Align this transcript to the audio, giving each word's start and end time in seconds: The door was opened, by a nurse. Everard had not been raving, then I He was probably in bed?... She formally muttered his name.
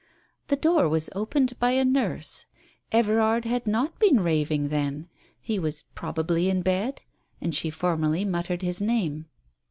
The 0.47 0.55
door 0.55 0.89
was 0.89 1.11
opened, 1.13 1.59
by 1.59 1.73
a 1.73 1.85
nurse. 1.85 2.47
Everard 2.91 3.45
had 3.45 3.67
not 3.67 3.99
been 3.99 4.21
raving, 4.21 4.69
then 4.69 5.07
I 5.13 5.17
He 5.39 5.59
was 5.59 5.83
probably 5.93 6.49
in 6.49 6.63
bed?... 6.63 7.01
She 7.51 7.69
formally 7.69 8.25
muttered 8.25 8.63
his 8.63 8.81
name. 8.81 9.27